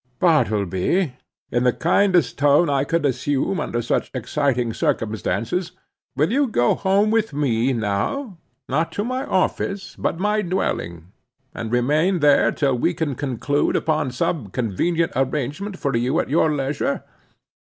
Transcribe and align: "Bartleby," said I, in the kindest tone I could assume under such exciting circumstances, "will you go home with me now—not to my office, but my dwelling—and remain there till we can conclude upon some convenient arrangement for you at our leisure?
"Bartleby," 0.17 0.93
said 0.97 1.09
I, 1.53 1.57
in 1.57 1.63
the 1.63 1.73
kindest 1.73 2.35
tone 2.35 2.71
I 2.71 2.83
could 2.85 3.05
assume 3.05 3.59
under 3.59 3.83
such 3.83 4.09
exciting 4.15 4.73
circumstances, 4.73 5.73
"will 6.15 6.31
you 6.31 6.47
go 6.47 6.73
home 6.73 7.11
with 7.11 7.33
me 7.33 7.71
now—not 7.71 8.91
to 8.93 9.03
my 9.03 9.25
office, 9.25 9.95
but 9.99 10.17
my 10.17 10.41
dwelling—and 10.41 11.71
remain 11.71 12.17
there 12.17 12.51
till 12.51 12.79
we 12.79 12.95
can 12.95 13.13
conclude 13.13 13.75
upon 13.75 14.09
some 14.09 14.47
convenient 14.47 15.11
arrangement 15.15 15.77
for 15.77 15.95
you 15.95 16.19
at 16.19 16.33
our 16.33 16.49
leisure? 16.51 17.03